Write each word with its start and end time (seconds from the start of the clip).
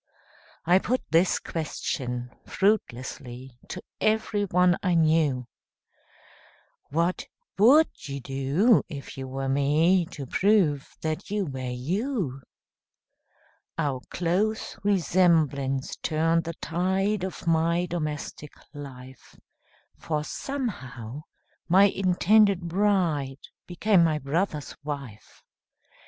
I 0.65 0.79
put 0.79 1.01
this 1.11 1.37
question, 1.37 2.31
fruitlessly, 2.47 3.59
To 3.67 3.83
everyone 3.99 4.75
I 4.81 4.95
knew, 4.95 5.45
"What 6.89 7.27
would 7.59 8.07
you 8.07 8.19
do, 8.19 8.81
if 8.89 9.15
you 9.15 9.27
were 9.27 9.47
me, 9.47 10.07
To 10.07 10.25
prove 10.25 10.87
that 11.03 11.29
you 11.29 11.45
were 11.45 11.69
you?" 11.69 12.41
Our 13.77 14.01
close 14.09 14.75
resemblance 14.83 15.95
turned 15.97 16.45
the 16.45 16.55
tide 16.55 17.23
Of 17.23 17.45
my 17.45 17.85
domestic 17.85 18.53
life, 18.73 19.37
For 19.99 20.23
somehow, 20.23 21.21
my 21.69 21.83
intended 21.83 22.61
bride 22.61 23.37
Became 23.67 24.03
my 24.03 24.17
brother's 24.17 24.75
wife. 24.83 25.43